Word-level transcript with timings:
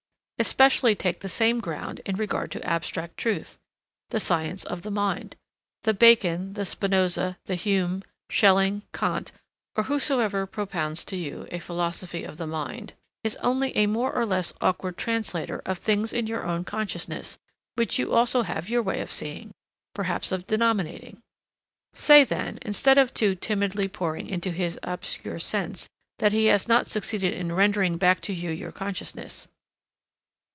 Especially 0.41 0.95
take 0.95 1.19
the 1.19 1.29
same 1.29 1.59
ground 1.59 2.01
in 2.03 2.15
regard 2.15 2.49
to 2.49 2.65
abstract 2.65 3.15
truth, 3.15 3.59
the 4.09 4.19
science 4.19 4.63
of 4.63 4.81
the 4.81 4.89
mind. 4.89 5.35
The 5.83 5.93
Bacon, 5.93 6.53
the 6.53 6.65
Spinoza, 6.65 7.37
the 7.45 7.53
Hume, 7.53 8.03
Schelling, 8.27 8.81
Kant, 8.91 9.31
or 9.75 9.83
whosoever 9.83 10.47
propounds 10.47 11.05
to 11.05 11.15
you 11.15 11.47
a 11.51 11.59
philosophy 11.59 12.23
of 12.23 12.37
the 12.37 12.47
mind, 12.47 12.95
is 13.23 13.35
only 13.35 13.77
a 13.77 13.85
more 13.85 14.11
or 14.15 14.25
less 14.25 14.51
awkward 14.61 14.97
translator 14.97 15.61
of 15.63 15.77
things 15.77 16.11
in 16.11 16.25
your 16.25 16.63
consciousness 16.63 17.37
which 17.75 17.99
you 17.99 18.07
have 18.07 18.15
also 18.17 18.43
your 18.63 18.81
way 18.81 18.99
of 18.99 19.11
seeing, 19.11 19.53
perhaps 19.93 20.31
of 20.31 20.47
denominating. 20.47 21.21
Say 21.93 22.23
then, 22.23 22.57
instead 22.63 22.97
of 22.97 23.13
too 23.13 23.35
timidly 23.35 23.87
poring 23.87 24.27
into 24.27 24.49
his 24.49 24.79
obscure 24.81 25.37
sense, 25.37 25.87
that 26.17 26.31
he 26.31 26.45
has 26.47 26.67
not 26.67 26.87
succeeded 26.87 27.31
in 27.31 27.51
rendering 27.53 27.97
back 27.97 28.21
to 28.21 28.33
you 28.33 28.49
your 28.49 28.71
consciousness. 28.71 29.47